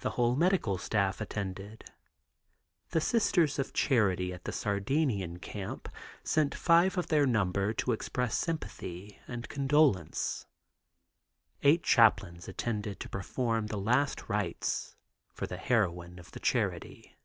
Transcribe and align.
The 0.00 0.10
whole 0.18 0.34
medical 0.34 0.76
staff 0.76 1.20
attended. 1.20 1.88
The 2.90 3.00
Sisters 3.00 3.60
of 3.60 3.72
Charity 3.72 4.32
at 4.32 4.42
the 4.42 4.50
Sardinian 4.50 5.38
camp 5.38 5.88
sent 6.24 6.52
five 6.52 6.98
of 6.98 7.06
their 7.06 7.26
number 7.26 7.72
to 7.74 7.92
express 7.92 8.36
sympathy 8.36 9.20
and 9.28 9.48
condolence. 9.48 10.46
Eight 11.62 11.84
chaplains 11.84 12.48
attended 12.48 12.98
to 12.98 13.08
perform 13.08 13.68
the 13.68 13.78
last 13.78 14.28
rites 14.28 14.96
for 15.32 15.46
the 15.46 15.58
heroine 15.58 16.18
of 16.18 16.32
charity. 16.42 17.16